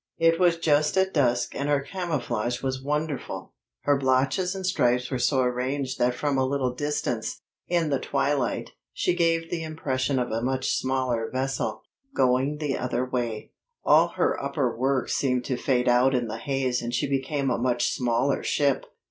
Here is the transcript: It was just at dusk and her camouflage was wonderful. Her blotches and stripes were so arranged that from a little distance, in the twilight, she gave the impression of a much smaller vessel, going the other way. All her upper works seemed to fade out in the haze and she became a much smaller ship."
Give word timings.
It 0.17 0.39
was 0.39 0.57
just 0.57 0.97
at 0.97 1.13
dusk 1.13 1.53
and 1.53 1.69
her 1.69 1.81
camouflage 1.81 2.63
was 2.63 2.81
wonderful. 2.81 3.53
Her 3.81 3.99
blotches 3.99 4.55
and 4.55 4.65
stripes 4.65 5.11
were 5.11 5.19
so 5.19 5.41
arranged 5.41 5.99
that 5.99 6.15
from 6.15 6.39
a 6.39 6.43
little 6.47 6.73
distance, 6.73 7.39
in 7.67 7.91
the 7.91 7.99
twilight, 7.99 8.71
she 8.93 9.13
gave 9.15 9.51
the 9.51 9.61
impression 9.61 10.17
of 10.17 10.31
a 10.31 10.41
much 10.41 10.71
smaller 10.71 11.29
vessel, 11.31 11.83
going 12.15 12.57
the 12.57 12.75
other 12.75 13.05
way. 13.05 13.51
All 13.83 14.07
her 14.15 14.43
upper 14.43 14.75
works 14.75 15.13
seemed 15.13 15.45
to 15.45 15.55
fade 15.55 15.87
out 15.87 16.15
in 16.15 16.27
the 16.27 16.39
haze 16.39 16.81
and 16.81 16.95
she 16.95 17.07
became 17.07 17.51
a 17.51 17.59
much 17.59 17.91
smaller 17.91 18.41
ship." 18.41 18.87